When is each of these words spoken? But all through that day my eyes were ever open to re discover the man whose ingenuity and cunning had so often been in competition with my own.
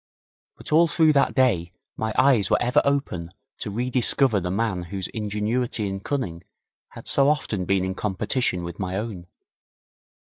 But 0.57 0.71
all 0.71 0.87
through 0.87 1.13
that 1.13 1.35
day 1.35 1.71
my 1.95 2.11
eyes 2.17 2.49
were 2.49 2.59
ever 2.59 2.81
open 2.83 3.31
to 3.59 3.69
re 3.69 3.91
discover 3.91 4.39
the 4.39 4.49
man 4.49 4.81
whose 4.85 5.07
ingenuity 5.09 5.87
and 5.87 6.03
cunning 6.03 6.43
had 6.93 7.07
so 7.07 7.29
often 7.29 7.65
been 7.65 7.85
in 7.85 7.93
competition 7.93 8.63
with 8.63 8.79
my 8.79 8.97
own. 8.97 9.27